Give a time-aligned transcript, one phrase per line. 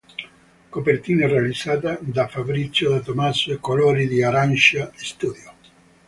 [0.71, 5.53] Copertine realizzate da Fabrizio De Tommaso e colori di Arancia Studio.